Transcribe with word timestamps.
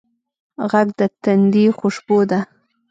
غږ 0.71 0.87
د 0.99 1.01
تندي 1.23 1.65
خوشبو 1.77 2.19
ده 2.29 2.39